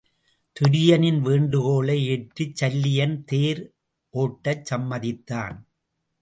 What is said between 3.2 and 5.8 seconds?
தேர் ஒட்டச் சம்மதித்தான்.